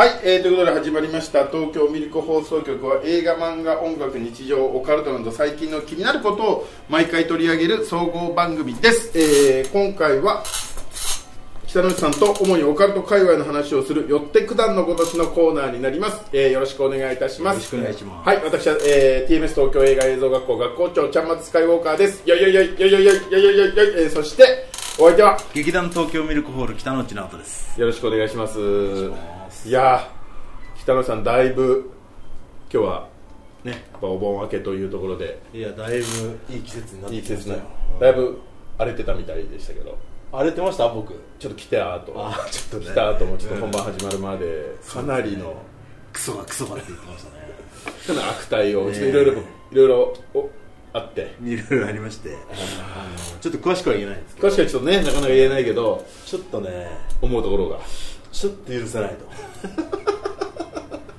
[0.00, 1.46] はい、えー、ということで始まりました。
[1.46, 10.42] 東京ミルク放送局は映画漫画音楽日常オカルトなど最近の気になることを毎回取り上げる総合番組です、えー、今回は
[11.66, 17.56] 北野内さんと主にオカルト界隈の話をする「よって九段の今年」のコーナーになります、えー、よろしくお願いいたします。
[17.56, 18.26] よろしくお願いします。
[18.26, 22.22] はい私は、えー、TMS 東京映画映像学校学校長ちゃんまつスカイウォーカーです。
[22.24, 24.66] よいよいよいよいよいよいよいよいよいよいよえー、そして
[24.98, 31.90] お相手は劇団東京ミルクホール北野内直人ですよろしくお願いしますいやー北野さんだいぶ
[32.72, 33.08] 今日は
[33.62, 37.22] ねやっぱお盆明けというところでいやだいぶいい季節になってい
[38.00, 38.40] だいぶ
[38.78, 39.98] 荒れてたみたいでしたけど。
[40.32, 41.12] 荒れてました僕。
[41.38, 42.92] ちょっと来た後あーちょっとね。
[42.92, 44.76] 来た後もちょっと本番始まるまで。
[44.88, 45.54] かなりの
[46.14, 47.42] クソがクソがって言ってましたね。
[48.06, 49.36] かなり悪態をねちょっといろいろい
[49.74, 50.50] ろいろお
[50.94, 51.34] あって。
[51.44, 52.30] いろいろありまして。
[53.42, 54.48] ちょっと詳しくは言えないんですけど。
[54.48, 56.88] 詳しくはちょっとねなかなか言えないけどちょっとね。
[57.20, 57.78] 思うところが
[58.40, 59.16] ちょっと許せないと。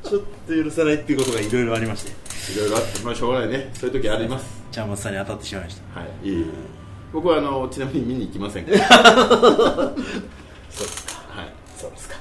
[0.10, 2.12] ちょっと許せないっていうことがいろいろありまして。
[2.52, 3.70] いろいろあってまあしょうがないね。
[3.76, 4.64] そういう時あります。
[4.72, 6.00] ちゃんまつさんに当たってしまいました。
[6.00, 6.28] はい。
[6.28, 6.46] いい
[7.14, 8.66] 僕はあのちなみに見に行きません。
[8.66, 8.90] からそうで
[10.88, 11.14] すか。
[11.30, 11.54] はい。
[11.78, 12.16] そうですか、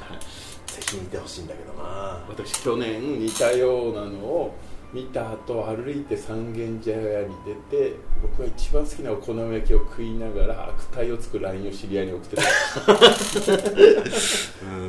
[0.67, 2.23] ぜひ見てほしいんだけどな。
[2.29, 4.55] 私去年似たようなのを
[4.93, 12.43] 見た後歩いて三軒茶屋に出て僕が一番好きなお好み焼きを食いながら悪態をつく LINE を知り合いに送ってた。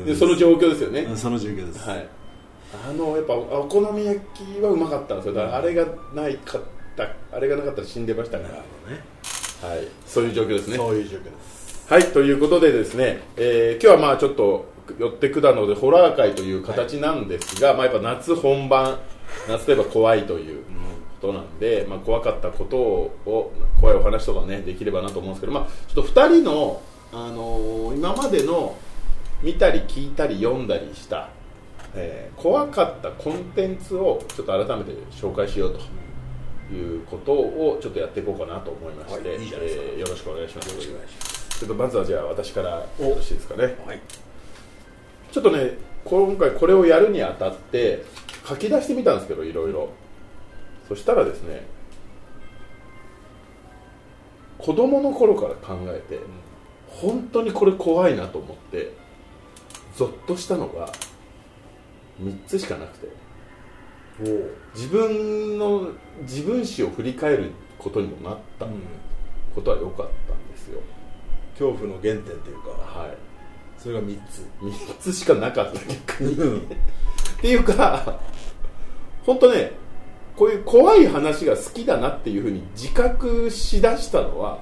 [0.04, 2.08] でその状況ですよね、うんその状況です、はい。
[2.88, 5.34] あのやっぱお好み焼きはうまかったんですよ。
[5.34, 6.62] だからあれがないかっ
[6.96, 8.62] たあれがなかったら死んでましたから、ね。
[9.62, 10.76] はい、そういう状況ですね。
[10.76, 11.86] そういう状況です。
[11.88, 12.04] はい。
[12.06, 18.98] ということでですね、えー今日はまあちょっと寄ってくだのでホラー界という形なんですが、まあやっぱ夏本番
[19.48, 20.62] 夏といえば怖いという
[21.20, 28.76] ことなんで、まあ、怖かったことを怖いお話とかねできればなと思うんですけど、まあ、ちょっと2人の、あのー今までの
[29.42, 31.28] 見たり聞いたり読んだりした、
[31.94, 35.78] えー怖かったコンテンツをちょっと改めて紹介しよう
[36.70, 40.68] ということをちょっとやっていこうかなと思いまして、はいいいえーよろしくお願いします。
[40.70, 41.58] よろしくお願いします。
[41.60, 43.76] ちょっとまずはじゃあ私からよろしいですかね。
[43.86, 44.00] はい
[45.30, 48.04] ちょっとね今回これをやるにあたって
[48.46, 49.90] 書き出してみたんですけどいろいろ。
[50.88, 51.66] そしたらですね
[54.58, 56.18] 子供の頃から考えて
[56.88, 58.92] 本当にこれ怖いなと思って
[59.96, 60.92] ゾッとしたのが
[62.22, 63.08] 3つしかなくて。
[64.74, 65.88] 自分の
[66.22, 68.72] 自分史を振り返ることにもなったうん。
[69.54, 70.80] ことは良かったんですよ、
[71.58, 72.70] 恐怖の原点というか。
[72.70, 73.16] はい。
[73.78, 74.46] それが3つ。
[74.60, 76.62] 3つしかなかった逆に
[77.42, 78.20] っていうか
[79.26, 79.72] 本当ね
[80.36, 84.60] こういう怖い話が好きだなっていうふうに自覚しだしたのは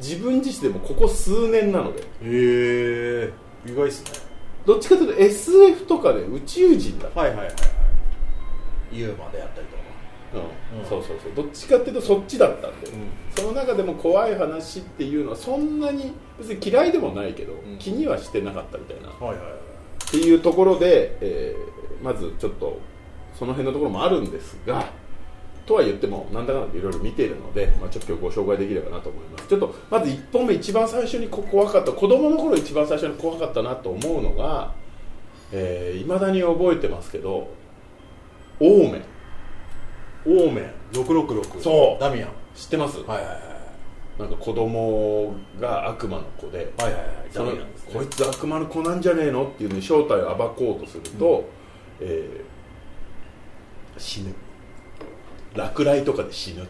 [0.00, 2.00] 自分自身でもここ数年なので。
[2.00, 3.32] へえ
[3.66, 4.10] 意外っすね。
[4.64, 7.54] どっちかというと SF とかで宇宙人だ、はいはいはいはい。
[8.90, 9.82] ユーマでやったりとか。
[10.72, 10.80] うん。
[10.80, 10.88] うん。
[10.88, 11.34] そうそうそう。
[11.34, 13.10] どっちかっていうとそっちだったんで、うん。
[13.36, 17.78] その中でも怖い話っていうのはそんなに別に嫌いでもないけど、ん。
[17.78, 19.08] 気にはしてなかったみたいな。
[19.08, 19.52] はいはいはい。
[19.52, 22.78] っていうところで、えーまずちょっと
[23.38, 24.90] その辺のところもあるんですが
[25.64, 29.46] とは言ってもなんだかんだいろいろ見ているので、まあ、ちょっと今日ご紹介できればなと思います。
[29.46, 34.74] ちょっとまず1本目一番最初にこ怖かった子供の頃一番最初に怖かったなと思うのがいま、
[35.52, 37.48] えー未だに覚えてますけど
[38.60, 39.02] オーメン
[40.26, 42.00] オーメン666そう。
[42.00, 42.28] ダミアン。
[42.54, 43.52] 知ってます、はいはいはい
[44.18, 47.02] なんか子供が悪魔の子ではいはい
[47.38, 47.56] はい。
[47.56, 47.62] ね。
[47.92, 49.46] こいつ悪魔の子なんじゃねえの？
[49.46, 51.48] っていうのに正体を暴こうとすると、
[52.00, 54.34] えー死ぬ。
[55.54, 56.68] 落雷とかで死ぬっていう。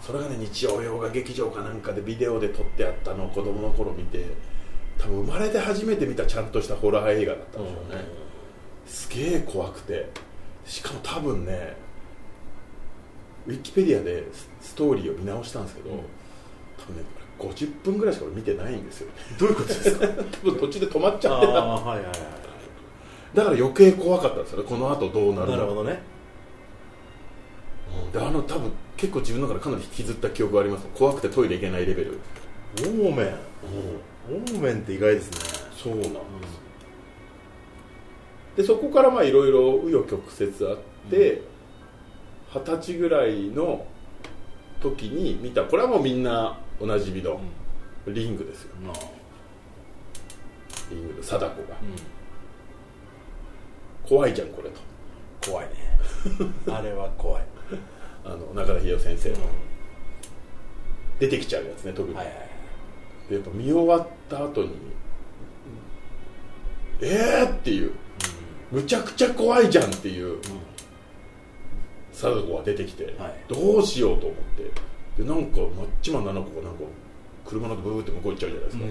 [0.00, 4.24] それがね日曜洋画劇場かなんかでビデオで撮ってあったのを子供の頃見て
[4.98, 8.04] 多分生まれて初めて見たちゃんとしたホラー映画だったんでしょうね、
[8.86, 10.08] すげえ怖くて。
[10.64, 11.76] しかも多分ね
[13.46, 15.96] ウィキペディアでスストーリーを見直したんですけど、うん。
[16.78, 17.02] 多分ね
[17.38, 20.06] 50分ぐらいしか俺見てないんですよどういうことですか？
[20.08, 21.52] 多分途中で止まっちゃあってた。
[21.52, 22.16] あはいはいはい
[23.34, 24.64] だから余計怖かったんですよね。
[24.68, 25.56] この後どうなるの。
[25.56, 26.02] なるほどね。
[28.12, 30.86] であの多分結構自分の中でかなり引きずった記憶があります。
[30.94, 32.18] 怖くてトイレ行けないレベル。
[32.78, 33.34] オーメン
[34.30, 35.38] オーメンって意外ですね。
[35.76, 36.18] そうなんです、
[38.58, 40.78] でそこからまあいろいろ紆余曲折あっ
[41.10, 41.42] て
[42.52, 43.86] 二十、歳ぐらいの
[44.82, 47.40] 時に見たこれはもうみんなおなじみの
[48.06, 48.74] リングですよ。
[48.84, 48.96] まあ
[50.90, 51.76] リングの貞子が。
[51.76, 51.78] う
[54.10, 54.80] 怖いじゃんこれと。
[54.80, 55.72] ん怖いね。
[56.66, 57.44] あれは怖い。
[58.24, 59.36] あの中田秀夫先生の。
[61.20, 62.48] 出てきちゃうやつね特に、はいはいはい。
[63.28, 64.70] でやっぱ見終わった後に
[67.00, 67.92] えーっていう。
[68.72, 70.38] むちゃくちゃ怖いじゃんっていう。
[72.12, 73.34] 貞子が出てきて、はい。
[73.46, 74.38] どうしようと思っ
[75.16, 75.22] て。
[75.22, 76.82] でなんかマッチマン7個がなんか
[77.46, 78.84] 車のブーって向こう行っちゃうじゃないですか、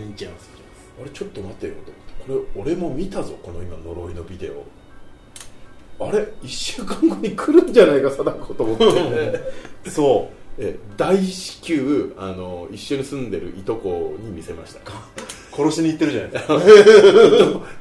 [1.02, 1.92] あれちょっと待てよと
[2.30, 2.54] 思って。
[2.56, 4.64] これ俺も見たぞこの今呪いのビデオ
[6.00, 8.90] あれ？1週間後に来るんじゃないか貞子と思って。
[9.90, 14.80] そえ大至急あの一緒に住んでるいとこに見せました。
[14.80, 14.84] う
[15.52, 16.58] 殺しに行ってるじゃないですか。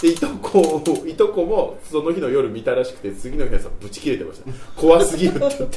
[0.00, 4.50] でいとこいとこもその日の夜見たらしくて次の日朝ブチ切れてました。
[4.80, 5.70] 怖すぎるって言っ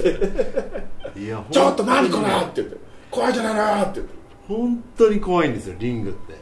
[1.13, 1.19] て。
[1.19, 2.27] いやちょっと何これ！
[2.27, 2.77] って言って。
[3.09, 4.13] 怖いじゃないなって言って。
[4.47, 6.35] 本当に怖いんですよリングって。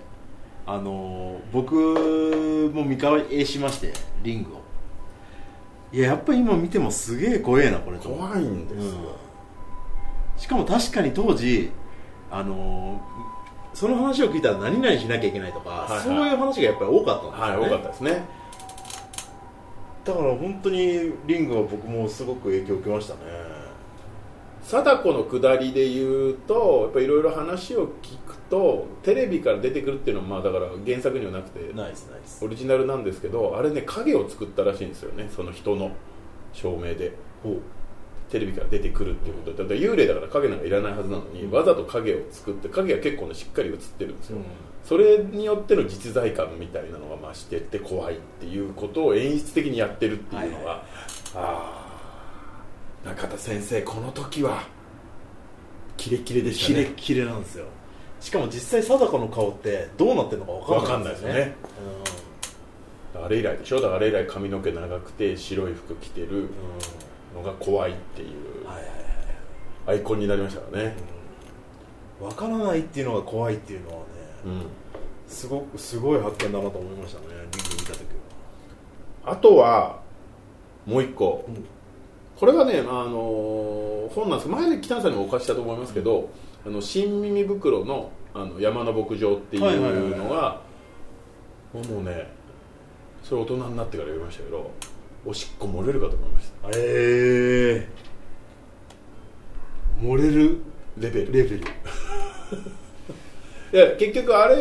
[0.66, 3.92] あのー僕も見返しまして
[4.24, 4.59] リングを
[5.92, 8.10] いややっぱ今見てもすげえ怖えなこれと。
[8.10, 8.94] 怖いんですよ、
[10.38, 11.72] しかも確かに当時
[12.32, 13.30] あのー
[13.72, 16.02] その話を聞いたら何々しなきゃいけないとか、はいはい。
[16.02, 17.62] そういう話がやっぱり多かったんですよ、ね。
[17.62, 18.26] はい多かったですね。
[20.06, 23.20] だから本当にリングは僕もすごく影響を受けましたね。
[24.64, 31.60] 貞子の下りで言うとやっぱいろいろ話を聞くとテレビから出てくるっていうのはまあだから原作にはなくて
[32.42, 35.92] オリジナルなんですけどあれね影を作ったらしいんですよねその人の
[36.54, 37.14] 照明で。
[38.30, 39.64] テレビから出てくるっていうことで。
[39.64, 44.44] だから幽霊だから影なんかいらないはずなのに、わざと影を作って影が結構ねしっかり映ってるんですよ、うん。
[44.84, 50.80] それによっての実在感みたいなのが増してって怖いっていうことを演出的にやってるっていうのが、はい。
[51.36, 51.86] あ
[53.04, 54.64] あ中田先生この時は
[55.98, 57.66] キレッキレでしたキレキレなんですよ
[58.20, 61.56] しかも実際貞子の顔ってどうなってるのか分かんないですよね。
[63.16, 63.78] あれ以来でしょ？
[63.78, 66.50] だからあれ以来髪の毛長くて白い服着てる
[67.36, 68.68] のが怖いっていううん。
[68.68, 69.00] はいはいはい
[69.88, 70.96] アイコンになりましたからね、
[72.20, 74.04] 分からないっていうのが怖いっていうのはね
[74.46, 74.62] うん。
[75.28, 77.26] すごくすごい発見だなと思いましたね。
[77.30, 78.02] リング見た時
[79.26, 79.32] は。
[79.32, 80.00] あとは
[80.86, 81.66] もう一個、うん
[82.40, 84.50] これはね、あの本なんです。
[84.50, 86.30] 前で北野さんにもお貸ししたと思いますけど、
[86.66, 90.62] あの新耳袋のあの山の牧場ってはいうのが
[91.74, 92.32] もうね
[93.24, 94.72] それ大人になってから読みましたけど
[95.26, 96.70] おしっこ漏れるかと思いました。
[96.78, 97.90] ええ
[100.02, 100.62] 漏れる
[100.98, 101.34] レベル。
[101.34, 101.58] レベル。
[103.72, 104.56] いや結局あれ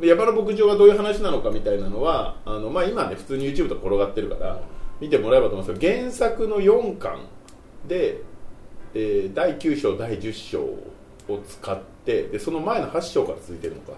[0.00, 4.60] 山の牧場がどういう話なのかみたいなのはあの、まあ、今ね普通に YouTube とか転がってるから
[5.00, 7.20] 見てもらえばと思いますけど原作の4巻
[7.86, 8.20] で、
[8.94, 13.92] えー第9章第10章を使ってでその前の8章から続いてるのか、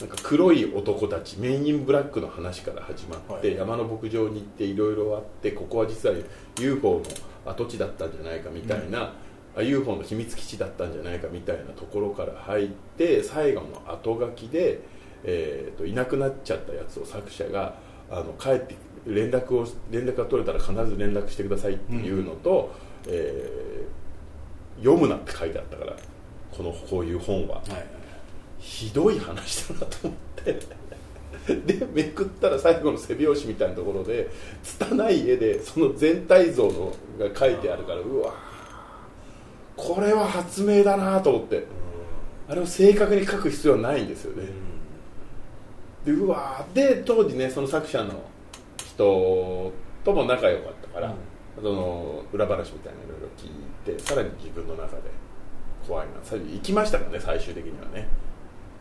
[0.00, 3.56] なんか黒い男たちメインインブラックの話から始まって、はい。
[3.56, 6.14] 山の牧場に行っていろいろあってここは実は
[6.58, 7.02] UFO
[7.44, 9.14] の跡地だったんじゃないかみたいな、
[9.56, 14.80] あ UFO の秘密基地だったんじゃないかみたいなところから入って最後の後書きで、
[15.24, 17.74] えー、といなくなっちゃったやつを作者が
[18.10, 18.74] あの帰って
[19.06, 22.72] 連絡を連絡が取れたら必ず連絡してくださいっていうのと、
[23.08, 24.02] えー
[24.82, 25.96] 読むなって書いてあったから
[26.50, 27.56] このこういう本は。
[27.56, 27.86] はい。
[28.58, 30.58] ひどい話だなと思って。
[31.76, 34.28] でめくったら最後の背拍子みたいなところで
[34.62, 38.32] 拙い絵でその全体像のが書いてあるからうわ
[39.76, 41.64] これは発明だなと思って。
[42.48, 44.48] あれを正確に書く必要はないんですよね。
[46.04, 48.20] でうわで当時ねその作者の
[49.02, 49.72] 人
[50.04, 51.14] とも仲良かったから、
[51.56, 55.02] その裏話みたいなのいろいろ聞いてさらに自分の中で
[55.86, 56.12] 怖いな。
[56.22, 58.08] 最後行きましたからね最終的にはね。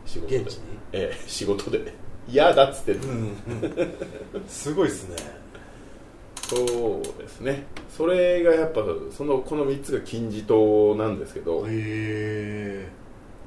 [0.05, 0.37] 仕事で。
[0.37, 0.63] 現地に？
[0.93, 1.93] ええ仕事で。
[2.27, 2.95] 嫌だっつって、
[4.47, 5.15] すごいですね。
[6.47, 7.65] そうですね。
[7.89, 12.87] それがやっぱそのこの3つが金字塔なんですけど、へえ。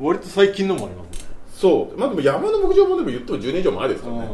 [0.00, 1.28] 割と最近のもありますね。
[1.52, 1.98] そう。
[1.98, 4.28] まあでも山の牧場もでも言っても10年以上前ですからね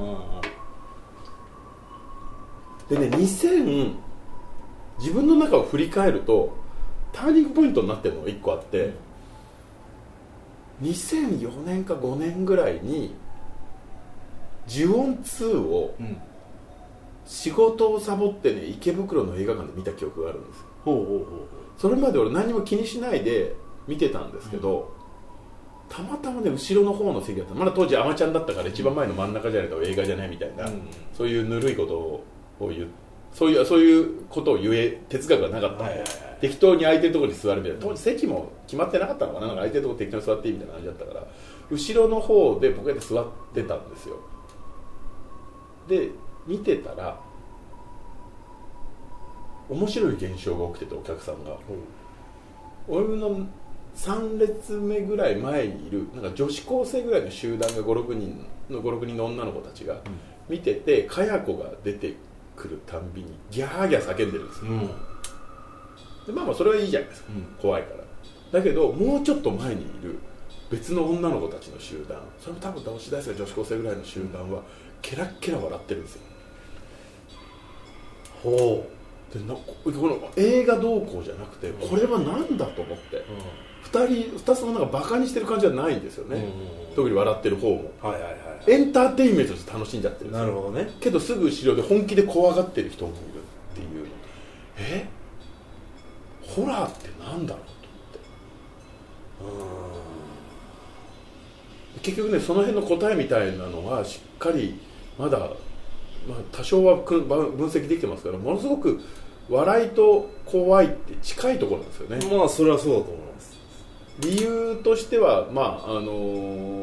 [2.91, 3.95] でね2000
[4.99, 6.55] 自分の中を振り返ると
[7.13, 8.93] ターニングポイントになってるのが1個あって、
[10.83, 13.15] 2004年か5年ぐらいに
[14.69, 16.17] 「呪音2」をうん。
[17.27, 20.65] 仕事をサボってね池袋の映画館で見た記憶があるんですよ。
[20.85, 21.27] ほうほうほう。
[21.79, 23.55] それまで俺何も気にしないで
[23.87, 24.93] 見てたんですけど、
[25.89, 27.55] たまたまね後ろの方の席だった。
[27.55, 30.81] まだ当時アマちゃんだったから一番前の真ん中じゃないと映画じゃないみたいな、うん。
[31.17, 32.25] そういうぬるいことを
[32.69, 32.89] 言う
[33.33, 35.77] そういうそういうことを言え哲学がなかった。
[35.77, 36.09] んで、はいはいはい。
[36.41, 37.83] 適当に空いてるところに座るみたいな。
[37.85, 39.47] 当時席も決まってなかったのかな。
[39.47, 41.27] なんか空いてるところ適当に座っていいみたいな感じだったから。
[41.71, 44.17] 後ろの方で僕が座ってたんですよ。
[45.89, 46.09] で
[46.47, 47.21] 見てたら
[49.69, 51.57] 面白い現象が起きててお客さんが。
[52.89, 53.47] 俺の
[53.95, 59.97] 3列目ぐらい前にいるなんか女子高生ぐらいの集団が56人の56人の女の子たちが
[60.49, 62.17] 見ててかや子が出て
[62.61, 64.87] くるたんびにギャーギャー叫んでるんですよ、うん。
[66.27, 67.43] でまあまあそれはいいじゃないですか、うん。
[67.61, 68.61] 怖いから。
[68.61, 70.19] だけどもうちょっと前にいる
[70.71, 74.63] 別の女の子たちの集団それも多分男子大生女子高生ぐらいの集団は
[75.03, 76.23] ケラッケラ笑ってるんですよ。
[78.43, 78.87] ほ
[79.33, 83.17] でなここの映画どうこうじゃなくてこれは何だと思って。
[83.17, 83.23] う、
[83.85, 87.93] 2人二つともなんかバカにしてる感じはないんですよね、うん特に笑ってる方も。
[88.03, 88.35] はいはいはい
[88.67, 90.91] エンターテインメントとして楽しんじゃってるなるほどね。
[91.01, 94.07] けどすぐ後ろで本気で怖がってる人もいるっていう。
[94.77, 95.07] え？
[96.43, 97.65] ホラーってなんだろう
[99.39, 99.63] と思っ
[101.95, 102.01] て。
[102.03, 104.81] 結局ねその辺の答えみたいなのはしっかり
[105.17, 109.01] まだ、まあ、多少はく分析できてますからものすごく
[109.49, 113.60] 笑いと怖いって近いところなんですよね、まあそれはそうだと思います
[114.21, 116.81] 理由としてはまああのー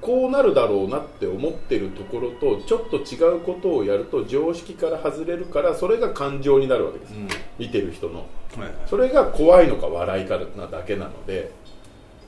[0.00, 7.28] こうなるだろうなって思ってるところとちょっと違うことをやると常識から外れるからそれが感情になるわけです、うん。
[7.58, 8.20] 見てる人の。
[8.20, 8.24] は
[8.58, 8.72] いはい。
[8.86, 11.50] それが怖いのか笑いかなだけなので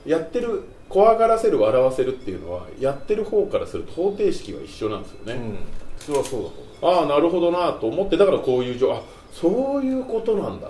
[0.05, 5.57] やってる怖がらせる笑わせるっていうのはやってる方からすると方程式は一緒なんですよね、うん。
[5.97, 6.43] それはそう
[6.81, 9.01] だああなるほどなと思ってだからこういう状あ
[9.31, 10.67] そういうことなんだ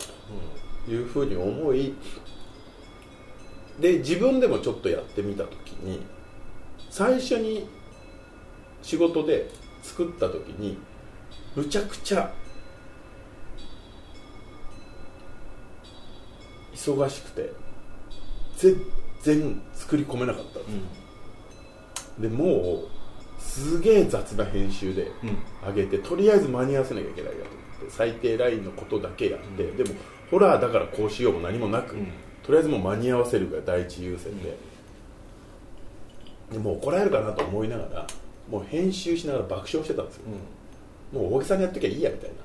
[0.85, 1.95] というふうに思い
[3.79, 6.01] で自分でもちょっとやってみた時に
[6.89, 7.67] 最初に
[8.81, 9.49] 仕事で
[9.81, 10.77] 作った時に
[11.55, 12.33] むちゃくちゃ
[16.73, 17.51] 忙しくて
[18.57, 18.75] 全
[19.23, 20.69] 然作り込めなかったんで
[22.17, 22.87] す、でもう
[23.41, 25.37] すげえ雑な編集でうん。
[25.67, 27.49] 上げてとりあえず間に合わせなきゃいけないかと思
[27.83, 29.95] って最低ラインのことだけやって、でも
[30.29, 32.07] ホラーだからこうしようも何もなく、うん
[32.51, 34.57] とりあえずもう間に合わせるが第一優先で,、
[36.51, 38.07] でもう怒られるかなと思いながら
[38.49, 40.23] もう編集しながら爆笑してたんですよ、
[41.13, 42.35] もう大げさにやっときゃいいやみたいな、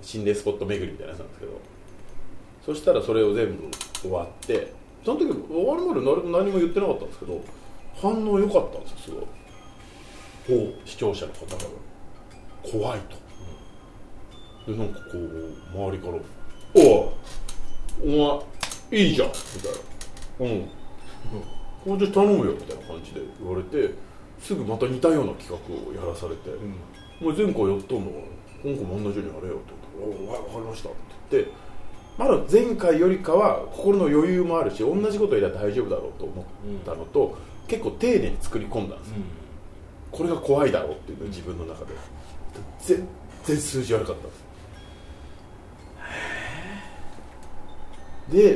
[0.00, 1.52] 心霊スポット巡りみたいなやつなんですけど。
[2.64, 3.68] そしたらそれを全部
[4.00, 4.72] 終わって
[5.04, 7.40] その時終わるまで何も言ってなかったんですけど
[8.00, 9.26] 反応良かったんですよ
[10.46, 10.74] すごい。
[10.86, 11.56] 視聴者の方が
[12.62, 13.00] 怖い
[14.66, 16.14] と、でなんかこう周りから
[16.76, 17.08] 「おい
[18.02, 18.49] お前
[18.90, 20.68] いいじゃん」みたいな「うん。
[21.84, 23.94] これで頼むよ」みたいな感じで言われて
[24.40, 26.50] すぐまた似たような企画をやらされて
[27.20, 30.98] 「もう前回やったんだから今回も同じようにやれよ」って言って「おわ分かりました」って
[31.30, 31.50] 言って
[32.18, 36.44] まだ前回よりかは心の余裕もあるし同じことやれば大丈夫だろうと思っ
[36.84, 37.34] たのと、
[37.66, 39.14] 結構丁寧に作り込んだんですよ、
[40.10, 41.94] これが怖いだろうっていうのを自分の中で。
[42.80, 43.06] 全
[43.44, 44.44] 然数字悪かったんです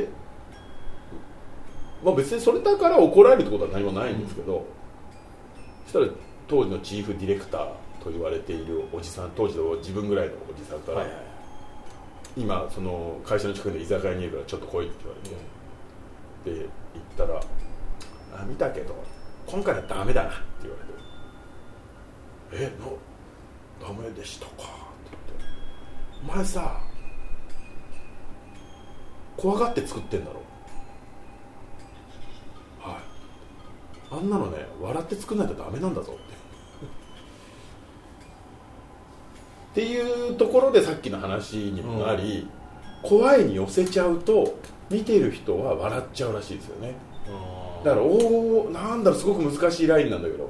[0.03, 0.07] で、
[2.05, 4.63] まあ、別にそれだから怒られるってことは何もないんですけど、
[5.85, 6.07] そしたら
[6.47, 7.67] 当時のチーフディレクター
[8.03, 11.05] と言われているおじさん当時の自分ぐらいのおじさんから、
[12.37, 15.17] 今その会社の近くで居酒屋にいるからちょっと来いって言わ
[16.45, 16.69] れて、で行っ
[17.17, 17.41] たら
[18.39, 18.95] 「あ見たけど
[19.47, 20.77] 今回はダメだな」って言わ
[22.51, 24.63] れて「えなダメでしたか」って
[25.11, 25.45] 言って
[26.33, 26.79] 「お前さ
[29.37, 30.41] 怖がって作ってんだろ」
[32.81, 33.01] はい
[34.11, 36.21] あんなのね笑って作んないとダメなんだぞって。
[39.81, 42.47] っていうところでさっきの話にもなり、
[43.01, 44.57] 怖いに寄せちゃうと
[44.89, 46.95] 見てる人は笑っちゃうらしいですよね。
[47.83, 50.49] だからおおなんだろうすごく難しいラインなんだけど。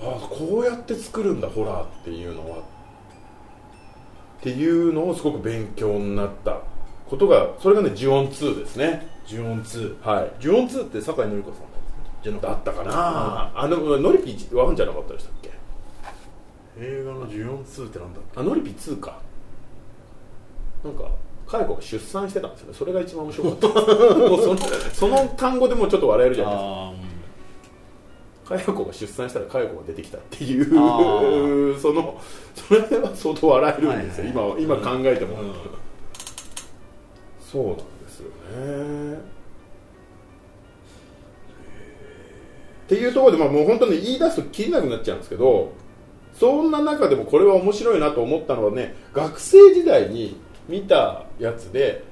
[0.00, 2.58] ああこうやって作るんだホラーっていうのは。
[2.58, 2.60] っ
[4.40, 6.60] ていうのをすごく勉強になった
[7.08, 10.32] ことがそれがねジュオン2ですねジュオン2はい。
[10.40, 11.62] ジュオン2って酒井紀子さん
[12.22, 15.50] じゃだったかな、あのノリピーワンじゃなかったでしたっけ？
[16.80, 19.18] 映画のジュオン2ってなんだっあノリピ2か。
[20.82, 21.04] なんか
[21.46, 22.74] 佳代子が出産してたんですよね。
[22.74, 23.68] それが一番面白かった。
[24.16, 24.58] もうその
[24.94, 26.70] その単語でもうちょっと笑えるじゃないですか。
[28.54, 32.18] あ佳代子が出産したら佳代子が出てきたっていうあその
[32.54, 35.52] それは相当笑えるんですよ、はいはい今今考えても、うん。
[37.42, 37.76] そうなん
[38.18, 39.18] ですよね。
[42.86, 45.72] っていうところで、まあ、もう本当に言い出すと切れなくなっちゃうんですけど
[46.32, 52.02] そんな中でもこれは面白いなと思ったのはね学生時代に見たやつで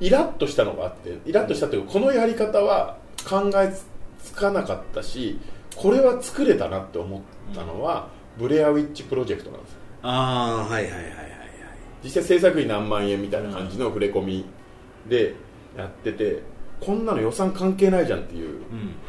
[0.00, 3.72] イラッとしたのがあってイラッとしたというかこのやり方は考え
[4.20, 5.38] つかなかったし
[5.76, 7.20] これは作れたなって思っ
[7.54, 8.08] たのは、
[8.38, 9.78] ブレアウィッチプロジェクトなんですよ。
[10.02, 11.38] ああはいはいはいはいはい。
[12.04, 14.44] 実際制作費何万円みたいな感じの触れ込み
[15.08, 15.34] で
[15.76, 16.42] やってて
[16.80, 18.60] こんなの予算関係ないじゃんっていう、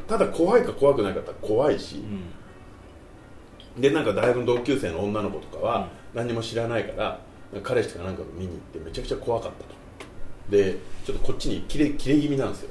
[0.08, 2.04] ただ怖いか怖くないかって怖いし、
[3.78, 7.20] でなんか大学の同級生の女の子とかは何も知らないから、
[7.64, 9.74] 彼氏かなんかを見に行ってめちゃくちゃ怖かったと。
[10.50, 12.70] でちょっとこっちにキレキレ気味なんですよ。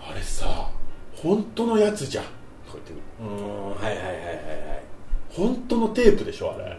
[0.00, 0.70] あれさ
[1.14, 2.34] 本当のやつじゃんとか
[2.74, 3.70] 言ってうん。
[3.70, 4.82] はいはいはいはいはい。
[5.30, 6.78] 本当のテープでしょあれ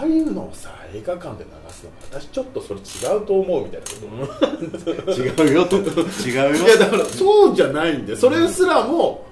[0.00, 5.76] ああいうのをさ映画館で流すの私ちょっとそれ違うと思うみたいなこと、 違うよと。
[5.76, 6.66] 違うよ。
[6.66, 9.26] いやだからそうじゃないんでそれすらも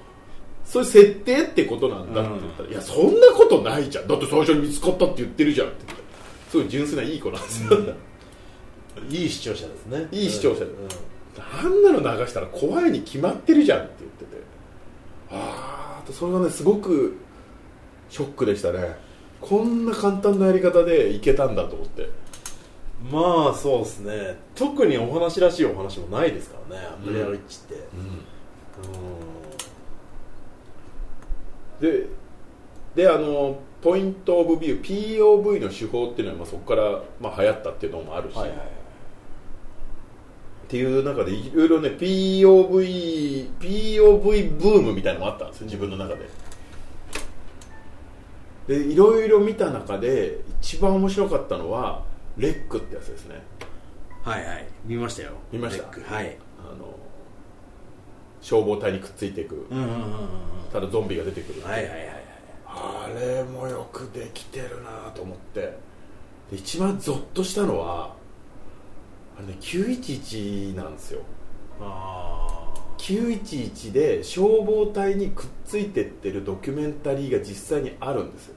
[0.63, 4.07] そういう設定ってことなんだって言ったら、いやそんなことないじゃん。
[4.07, 5.93] だって最初に見つかったって言ってるじゃんって。
[6.51, 7.79] すごい純粋ないい子なんですよ、
[9.09, 10.07] いい視聴者ですね。
[10.11, 10.69] いい視聴者うん。
[11.37, 14.43] あんなの流したら怖いに決まってるじゃんって言ってて。
[15.31, 17.17] ああそれがねすごく
[18.09, 19.08] ショックでしたね
[19.41, 22.09] こんな簡単なやり方でいけたんだと思って。
[23.11, 24.37] まあそうですね。
[24.55, 26.87] 特にお話らしいお話もないですからね。
[27.03, 27.77] ブレアウィッチっ
[31.81, 31.89] て。
[31.91, 32.07] で
[32.95, 38.67] であのポイント・オブ・ビュー POV の手法っていうのはまあそこから、まあ、流行ったっていうのもあるし、はいはいはい。
[38.67, 38.69] っ
[40.67, 46.27] ていう中でいろいろね POV, POV ブームみたいなのもあったんですよ自分の中で
[48.69, 52.03] でいろいろ見た中で一番面白かったのは
[52.37, 53.41] レックってやつですね。
[54.23, 54.67] はいはい。
[54.85, 55.31] 見ましたよ。
[55.51, 55.85] 見ました？
[55.85, 56.37] はい。
[56.59, 56.95] あの
[58.41, 60.29] 消防隊にくっついていく、うんうんうんうん
[60.71, 62.09] ただゾンビが出てくる、はいはいはいはい。
[62.67, 65.61] あれもよくできてるなと思って。
[66.51, 68.13] で一番ゾッとしたのは
[69.37, 71.21] あれね911なんですよ。
[71.81, 72.58] あ
[72.99, 78.55] 911で消防隊にくっついてってるドキュメンタリーが実際にあるんですうん。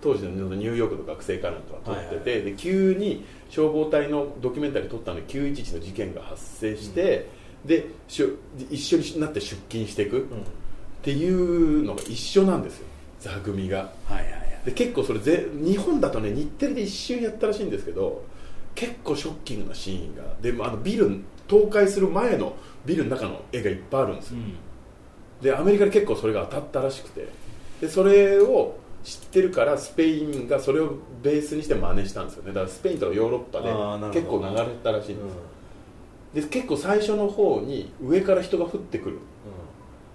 [0.00, 7.28] 当時のニューヨークの学生かなんかが撮ってて、はいで急に消防隊のドキュメンタリー撮ったので911の事件が発生して、
[7.64, 8.38] でしゅ
[8.70, 10.24] 一緒になって出勤していくっ
[11.02, 12.86] ていうのが一緒なんですよ。
[13.20, 13.90] 座組が。
[14.04, 14.48] はいはいはい。
[14.66, 18.22] で結構それぜ日本だとね日テレで一瞬やったらしいんですけど
[18.74, 20.22] 結構ショッキングなシーンが。
[20.40, 24.36] でもあのビル倒壊する前のビルの中の絵がいっぱいあるんですよ、
[25.42, 27.28] でアメリカで結構それが当たったらしくて。
[27.80, 32.48] でそれを知ってるからスペインがそれをベースにして真似したんですよね。
[32.48, 33.60] だからスペインとかヨーロッパ
[34.10, 35.18] で結構流れたらしいん
[36.34, 39.18] です、で結構最初の方に上から人が降ってくる。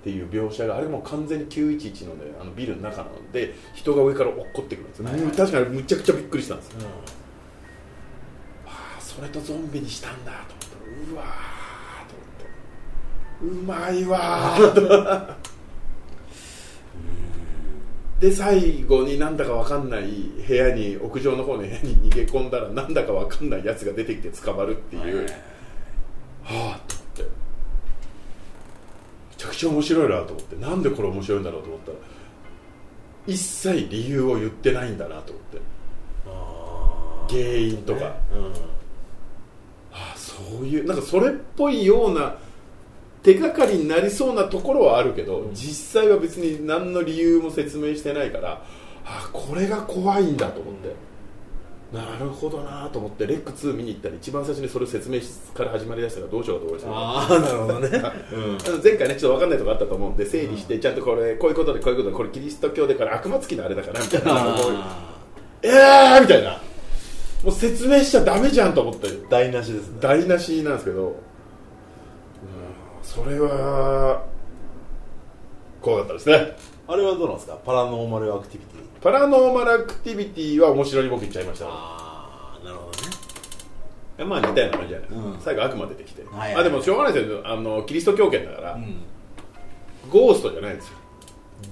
[0.02, 5.32] っていう描写があれも完全に911の,、ね、あのビルの中なので人が上から落っこってくるんですよ、はいはい。
[5.32, 6.80] 確かにむちゃくちゃびっくりしたんですよ。
[6.82, 6.86] うん。
[6.86, 6.90] あ
[8.98, 10.63] あそれとゾンビにしたんだと
[11.12, 12.16] うわーと
[13.46, 14.74] 思ってうまいわー。
[14.74, 15.44] と
[18.20, 20.08] で最後になんだかわかんない
[20.48, 25.28] 部屋に屋上の方の部屋に逃げ込んだらなんだかわかんないやつが出てきて捕まるっていう、
[26.44, 27.24] はあと思って。
[27.24, 27.30] め
[29.36, 30.56] ちゃくちゃ面白いなと思って。
[30.56, 31.98] なんでこれ面白いんだろうと思ったら
[33.28, 35.62] 一切理由を言ってないんだなと思って。
[36.28, 38.54] あ原因とか、ーうん
[40.50, 42.36] そういうなんかそれっぽいような
[43.24, 45.54] 手がかりになりそうなところはあるけど、うん。
[45.54, 48.62] 実際は別に何の理由も説明してないから
[49.06, 50.94] ああこれが怖いんだと思って、
[51.94, 55.20] なるほどなと思ってレック2見に行ったら一番最初にそれを説明
[55.54, 57.90] から始まりだしたからどうしようかと思いましたああなるほどね。
[58.04, 58.14] あ
[58.72, 64.34] の前回ねちょっと分かんないとこあったと思うんで整理してちゃんとこれこういうことでこういうことでこれキリスト教でこれ悪魔つきのあれだからみたいな。
[64.34, 65.14] もうあ
[65.62, 66.60] えーみたいな
[67.44, 69.98] もう説明しちゃダメじゃんと思ってー台無しですね。
[70.00, 71.16] 台無しなんですけど、うん、
[73.02, 74.24] それは
[75.82, 76.56] 怖かったですね。
[76.88, 77.56] あれはどうなんですか？
[77.66, 79.02] パラノーマルアクティビティ。
[79.02, 81.66] パラノーマルアクティビティは面白いに僕言っちゃいました。
[81.68, 82.98] ああなるほどね。
[84.18, 85.42] えまあ似たような感じじゃない、うん。
[85.42, 87.42] 最後悪魔出てきて、はいはいあでもしょうがないですよ。
[87.46, 89.02] あのキリスト教圏だから、うん。
[90.10, 90.94] ゴーストじゃないんですよ。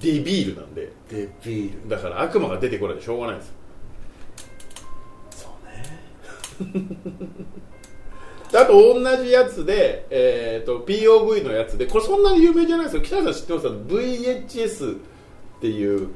[0.00, 0.92] デビールなんで。
[1.10, 1.88] でビール。
[1.88, 3.48] だから悪魔が出てこないでしょうがないんです。
[3.48, 3.54] よ
[8.54, 13.02] あと同じやつで、えー、と POV のやつでこれそんなに有名じゃないですよ。
[13.02, 13.68] 北谷さん知ってます？
[13.68, 14.98] か VHS っ
[15.60, 16.08] ていう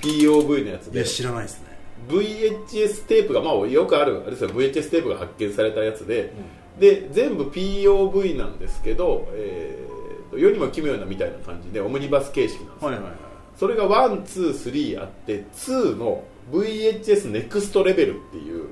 [0.00, 0.98] POV のやつで。
[0.98, 1.78] いや知らないですね。
[2.08, 4.50] VHS テープが、まあ、よくあるあれですよ。
[4.50, 6.32] VHS テープが発見されたやつで、
[6.78, 9.90] で全部 POV なんですけど、えー
[10.30, 13.14] と世にも奇妙なみたいな感じでオムニバス形式なんですよ、はいはいはい。
[13.58, 18.66] それが123あって2の VHS ネクストレベルっていう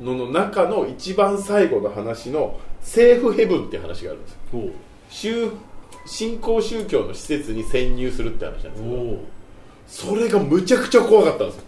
[0.00, 4.38] のの中の一番最後の話のセーフヘブンって話があるんですよ。
[4.54, 4.70] お
[5.08, 5.50] 宗
[6.04, 9.24] 新興宗教の施設に潜入するって話なんですけどお
[9.86, 11.62] それがむちゃくちゃ怖かったんですよ。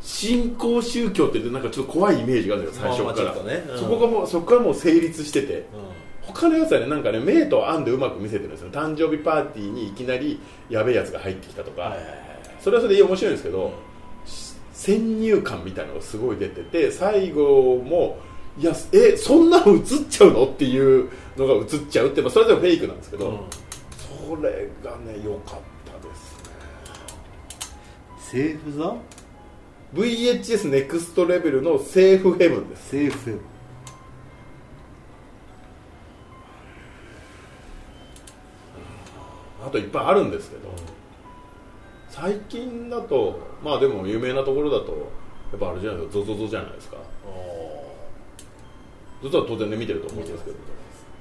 [0.00, 3.64] 新興宗教ってなんかちょっと怖いイメージがあるんだよ最初から、ね。
[3.70, 3.78] うん。
[3.78, 5.64] そこがもうそこからもう成立してて、う
[6.22, 8.70] 他のやつはねなんかね明と暗でうまく見せてるんですよ。
[8.70, 12.16] 誕生日パーティーにいきなりやべえやつが入ってきたとか、んはいはいはい。
[12.60, 13.72] それはそれで面白いんですけど、
[14.80, 18.16] 先入観みたいなのがすごい出てて最後も
[18.56, 20.46] いやえそんなの映っちゃうの？
[20.46, 23.40] っていうのが映っちゃうって、まあ、それでもフェイクなんですけど、うん。
[24.36, 26.50] それがね良かったですね。
[28.18, 28.96] セーフザ
[29.92, 32.88] VHS ネクストレベルのセーフヘブンです。
[32.88, 33.40] セーフヘブ
[39.66, 40.74] あといっぱいあるんですけど、
[42.08, 44.92] 最近だとまあでも有名なところだと
[45.52, 46.96] やっぱあれじゃないですかゾゾゾじゃないですか。
[49.22, 50.56] ゾゾは当然ね見てると思うんですけど。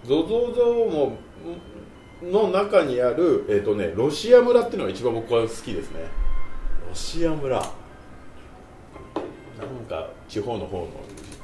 [0.06, 1.18] ゾゾゾも
[2.22, 6.02] の中にある、えーとね、ロシア村っていうのが一番僕は好きですね。
[6.88, 7.58] ロシア村。
[7.60, 7.68] なん
[9.90, 10.88] か地方の方の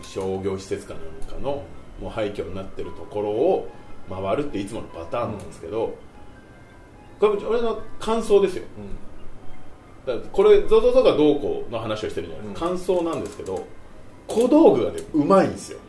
[0.02, 1.64] 商業施設かなんかの
[2.00, 3.70] もう廃墟になってるところを
[4.10, 5.96] 回るっていつものパターンなんですけど、
[7.20, 8.64] これ俺の感想ですよ。
[8.64, 8.76] だから
[10.32, 13.66] これゾゾゾがどうこうの話をしてるじゃないですか、感想なんですけど
[14.28, 15.80] 小道具がねうまいんですよ。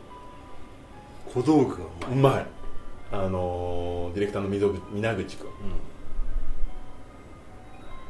[1.33, 2.13] 小道具がうまい。
[2.13, 2.47] うまい。
[3.13, 4.49] あのーディレクターの
[4.93, 5.49] 皆口君、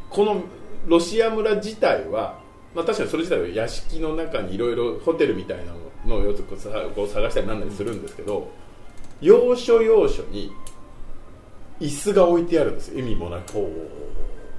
[0.09, 0.43] この
[0.87, 2.39] ロシア村自体は、
[2.75, 5.73] まあ、確かにそれ自体は屋敷の中にいろいろホテルみたいな
[6.07, 6.35] のを
[6.95, 8.51] こう探したりなんだりするんですけど、
[9.21, 10.53] 要所要所に
[11.81, 13.01] 椅子が置いてあるんですよ。
[13.01, 13.59] 意味もなく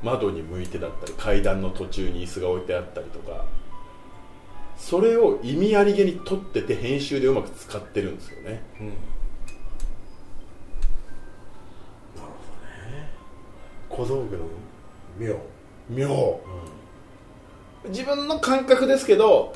[0.03, 3.45] 窓に向いてだったり階段の途中に椅子が置いてあったりとか
[4.77, 8.62] それを意味ありげに撮ってて編集でうまく使ってるんですよね。
[13.89, 14.45] 小道具の
[15.17, 15.36] 妙。
[15.89, 16.39] 妙、
[17.88, 19.53] 自分の感覚ですけど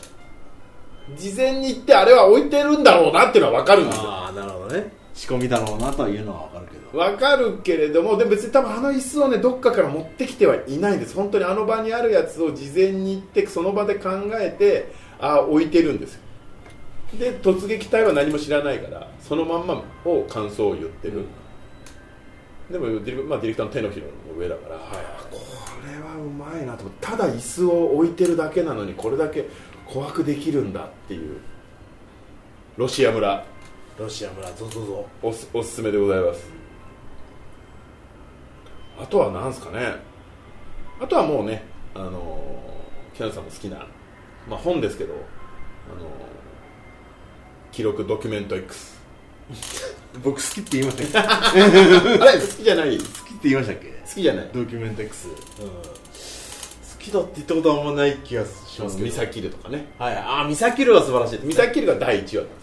[1.17, 4.09] 事前に言ってあれは置いてるんだろうなっていうのは分かるんですよ。
[4.09, 4.93] ああなるほどね。
[5.13, 11.15] 仕込みだろうなとはいうのは分かるけど分かるけれどもでも別に多分あの椅子をねどっかから持ってきてはいないんです。
[11.15, 16.21] 本当にあの場にあるやつを事前に行ってその場で考えてああ置いてるんですよ。
[17.17, 21.25] で突撃隊は何も知らないからそのまんまを感想を言ってる、
[22.69, 25.37] でもディレ,、まあ、ディレクターの手のひらの上だから、こ
[25.85, 29.45] れはうまいなとただ椅子を置いてるだけなのにこれだけ
[29.85, 31.37] 怖くできるんだっていう。
[32.77, 33.45] ロシア村。
[33.99, 35.05] ロシア村ゾゾゾ。
[35.21, 36.60] おすおすすめでございます
[39.01, 39.95] あとは何ですかね。
[40.99, 41.63] あとはもうね
[41.95, 43.85] あのー北野さんも好きな、
[44.47, 45.17] まあ、本ですけど、あ
[45.99, 46.09] のー
[47.71, 48.99] 記録ドキュメント X
[50.23, 51.61] 僕好きって言いましたっけ？
[51.61, 52.97] あれ好きじゃない。
[52.97, 53.91] 好好きって言いましたっけ？
[54.13, 54.49] きじゃない。
[54.53, 55.37] ドキュメント X、うん、好
[56.99, 59.07] きだって言ったことはあんまない気がしますけど。
[59.07, 59.87] ミサキルとかね。
[59.97, 60.15] はい。
[60.15, 61.31] ああミサキルは素晴らしい。
[61.37, 62.61] ですミサキルが第1話なんで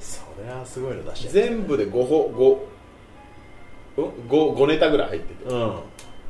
[0.00, 2.58] すそれはすごいの出しちゃ全部で5本 5,
[4.28, 5.44] 5, 5ネタぐらい入ってて。
[5.44, 5.74] うん。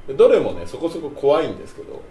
[0.08, 2.02] でどれもねそこそこ怖いんですけど。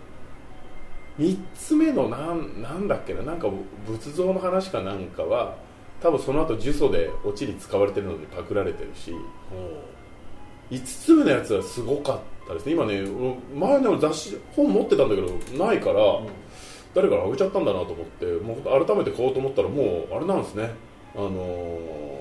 [1.20, 3.50] 3つ目のなんなんだっけななんか
[3.86, 5.58] 仏像の話かなんかは
[6.02, 9.14] 多分その後呪詛でオチに使われてるのにパクられてるし。
[10.72, 12.74] 5つ目のやつはすごかったですね。
[12.74, 13.04] 今ね
[13.56, 16.22] 前の雑誌本持ってたんだけどないから、
[16.94, 20.72] 誰からあげちゃったんだなと思ってもう改めて買おうと思ったらもうあれなんですね。
[21.16, 22.19] あのー、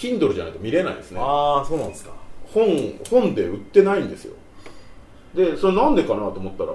[0.00, 1.20] Kindle じゃないと見れないですね。
[1.20, 2.12] ああそうなんですか。
[2.46, 4.34] 本本で売ってないんですよ。
[5.34, 6.72] でそれなんでかなと思ったら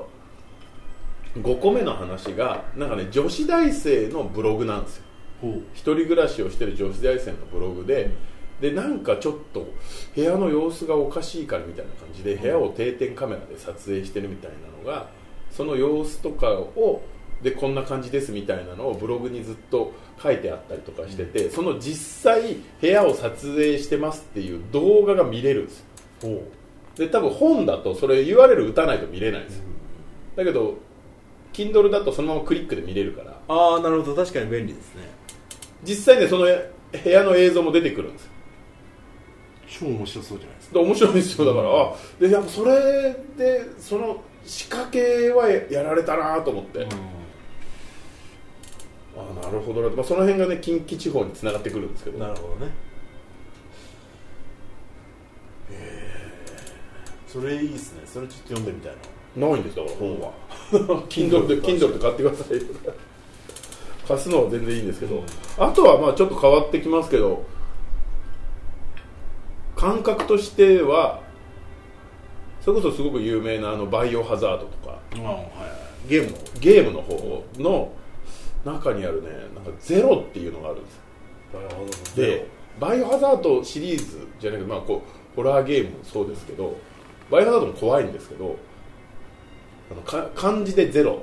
[1.35, 5.03] 5個目の話がなんかね女子大生のブログなんですよ。
[5.73, 8.11] 一人暮らしをしてる女子大生のブログで、
[8.61, 9.67] でなんかちょっと
[10.15, 15.09] 部屋の様子がおかしいからみたいな感じで部屋を定点カメラで撮影してるみたいなのが
[15.51, 17.01] その様子とかを
[17.45, 25.85] でこんな感じですみたいなのをブログにずっと書いてあったりとかしてて、その実際部屋を撮影してますっていう動画が見れるんですよ。
[26.23, 26.51] ほ
[26.95, 29.63] で多分本だとそれ URL 打たないと見れないんですよ、
[30.35, 30.73] だけど
[31.53, 33.39] Kindle だとそのままクリックで見れるから。
[33.47, 34.15] ああなるほど。
[34.15, 35.03] 確かに便利ですね。
[35.83, 38.31] 実際ねその部屋の映像も出てくるんですよ。
[39.67, 40.79] 超面白そうじゃないですか。
[40.79, 41.45] で面白いんですよ。
[41.45, 46.87] だから、あでやっぱそれでその仕掛けはやられたなと思って、
[49.17, 52.19] あなるほどな、まあ、その辺がね近畿地方につながってくるんですけど。
[52.19, 52.71] なるほどね。
[57.27, 58.01] それいいですね。
[58.05, 58.91] それちょっと読んでみたい
[59.35, 59.47] な。
[59.47, 60.31] ないんですだから本は。
[61.09, 62.61] Kindle で Kindle で買ってください。
[64.07, 65.23] 貸すのは全然いいんですけど、
[65.57, 67.43] あとはまあちょっと変わってきますけど
[69.75, 71.23] 感覚としては
[72.61, 74.99] それこそすごく有名なあのバイオハザードとか。
[75.15, 75.23] うん。
[75.23, 75.45] はい。
[76.07, 77.91] ゲームのゲームの方の
[78.65, 81.01] 中にあるねなんかゼロっていうのがあるんですよ。
[82.15, 82.47] で
[82.79, 86.75] バイオハザードシリーズじゃなくて、まあ、こうホラーゲームもそうですけど
[87.31, 88.57] バイオハザードも怖いんですけど
[89.91, 91.21] あのか漢字でゼロ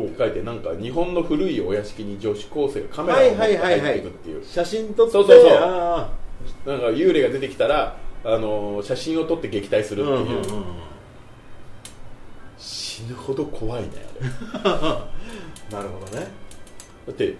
[0.00, 4.44] って書いてなんか日本の古いお屋敷に女子高生がカメラを持って入っていくっていう。
[4.44, 5.58] 写真撮ってそうそうそう。
[5.60, 6.10] あ
[6.66, 10.64] なんか幽霊が出てきたら、あのー写真を撮って撃退するーっていう、うんうんうん。
[12.56, 13.88] 死ぬほど怖いね
[14.64, 15.08] あ
[15.70, 15.76] れ。
[15.76, 16.41] なるほどね
[17.06, 17.34] だって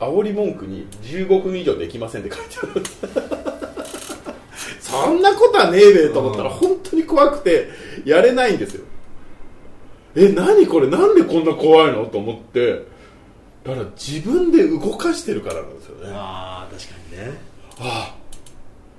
[0.00, 2.82] 煽り文句に15分以上できませんって書いてある。
[4.80, 6.56] そんなことはねえべと思ったらうん。
[6.56, 7.68] 本当に怖くて
[8.04, 8.84] やれないんですよ。
[10.16, 10.88] え何これ？
[10.88, 12.84] なんでこんな怖いのと思って。
[13.64, 16.10] だから自分で動かしてるからなんですよね。
[16.14, 17.38] あああ確かにね。
[17.80, 18.16] あ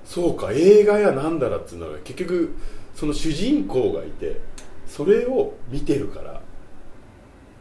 [0.05, 0.49] そうか。
[0.53, 2.53] 映画やなんだらっつうのは結局
[2.95, 4.39] その主人公がいて
[4.87, 6.41] それを見てるから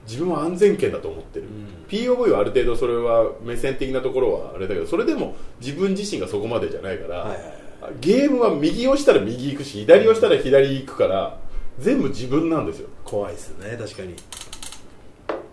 [0.08, 1.44] 自分は安全圏だと思ってる、
[1.88, 7.38] POV はある程度それは目線的なところはあれだけどそれでも自分自身がそこまでじゃないから、はいはい
[7.82, 7.94] はい。
[8.00, 11.38] ゲームは右押したら右行くし左押したら左行くから
[11.78, 12.88] 全部自分なんですよ。
[13.04, 14.16] 怖いですよね確かに。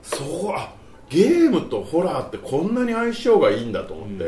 [0.02, 0.74] そうあ
[1.10, 4.20] ゲームとホラーってこんなに相性がいいんだと思って、うん。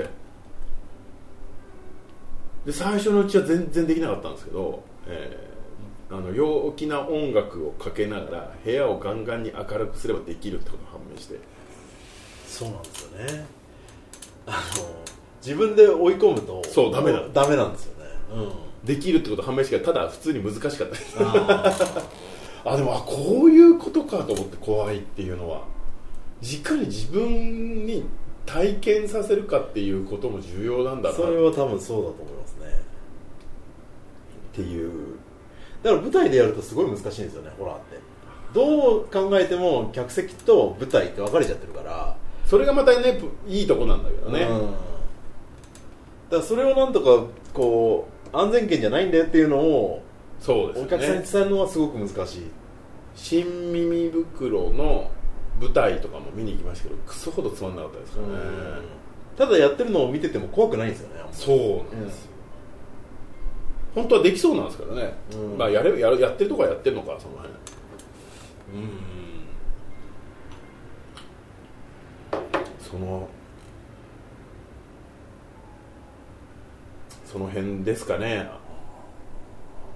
[2.66, 5.48] で最初のうちは全然できなかったんですけど、えー
[6.10, 11.40] あの陽気な音楽をかけながら部屋をガンガンに明るくすればできるってことが判明して。
[12.48, 13.46] そうなんですよね。
[14.46, 15.08] あの
[15.42, 18.10] 自分で追い込むとそうダメなのダメなんですよね。
[18.34, 18.52] うん。
[18.88, 21.18] できるってことが判明してただ普通に難しかったです。
[21.20, 22.02] あ
[22.66, 25.66] あでもあこういうことかと思って怖いっていうのは
[26.42, 28.06] いかに自分に
[28.46, 31.16] 体験させるかっていうことも重要なんだな。
[31.16, 32.84] それは多分そうだと思いますね。
[34.54, 35.18] ていう
[35.88, 37.98] だから舞台でやるとすごい難しいんですよねホラーって。
[38.54, 42.18] どう考えても客席と舞台って分かれちゃってるから。
[42.46, 44.78] それがまたねぷいいとこなんだけどね、うん、だか
[46.38, 50.02] らそれをなんとかこう安全圏じゃないんだよっていうのを
[50.40, 52.52] そうですよお客さんにね伝えるのはすごく難しい。
[53.16, 55.12] 新耳袋の
[55.60, 58.34] 舞台とかも見に行きましたけどクソほどつまんなかったですからね、
[59.36, 62.32] ただやってるのを見てても怖くないんですよねそうなんですよ、
[63.98, 65.58] 本当はできそうなんですからね、うん。
[65.58, 67.52] まあやれやるやってるとこはやってるのかその辺。
[72.80, 73.28] その
[77.26, 78.48] その辺ですかね。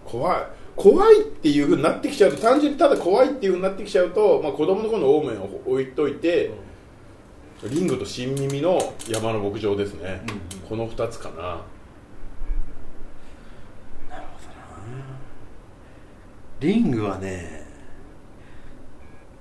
[0.03, 0.47] 怖い。
[0.75, 6.49] 怖いっていうふうになってきちゃうと単純にただ怖いっていうふうになってきちゃうと、まあ、子供の頃のオーメンを置いといて、
[7.69, 10.23] リングと新耳の山の牧場ですね、
[10.67, 11.61] この2つかな
[16.61, 17.65] リングはね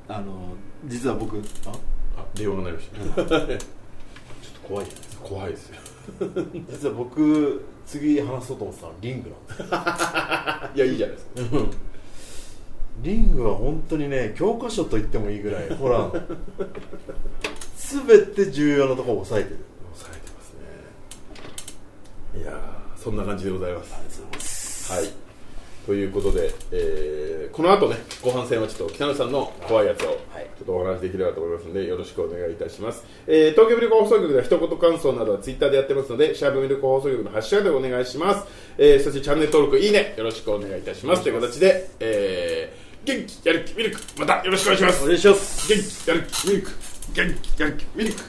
[0.09, 0.55] あの
[0.87, 1.41] 実は僕あ
[2.17, 5.77] あ電話が鳴りました、ちょっと怖いじゃないですか怖いですよ。
[6.71, 9.61] 実は僕次話そうと思ってたのはリングなんです。
[9.61, 9.67] よ
[10.75, 11.33] いやいいじゃないですか。
[13.03, 16.27] リングは本当にね教科書と言ってもいいぐらいホラーの
[17.77, 19.59] 全て重要なところを抑えてる。
[19.95, 20.55] 抑えてます
[22.35, 22.43] ね。
[22.43, 24.91] いやーそんな感じでございます。
[24.91, 25.30] はい
[25.87, 38.47] ということで、えーこの後ね後半戦はちょっと北野さんの怖いやつをちょはいっとお話しできればと思いますのでよろしくお願いいたします、えー東京ミルク放送局では一言感想などはツイッターでやってますのでシャープミルク放送局のハッシュタグでお願いします、
[38.79, 41.23] えーそしてチャンネル登録いいねよろしくお願いいたします。
[41.25, 45.05] という形で、えー元気やる気ミルクまたよろしくお願いします。
[45.05, 45.69] お願いします。
[45.69, 46.71] 元気やる気ミルク
[47.15, 48.21] 元気やる気ミルク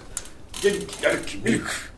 [0.64, 1.91] 元気やる気ミルク